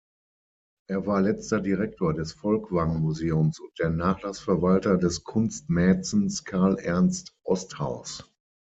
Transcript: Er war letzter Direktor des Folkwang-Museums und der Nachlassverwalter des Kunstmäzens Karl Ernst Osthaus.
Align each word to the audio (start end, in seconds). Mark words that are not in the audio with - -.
Er 0.89 1.05
war 1.05 1.21
letzter 1.21 1.61
Direktor 1.61 2.11
des 2.15 2.33
Folkwang-Museums 2.33 3.59
und 3.59 3.69
der 3.77 3.91
Nachlassverwalter 3.91 4.97
des 4.97 5.23
Kunstmäzens 5.23 6.43
Karl 6.43 6.79
Ernst 6.79 7.35
Osthaus. 7.43 8.25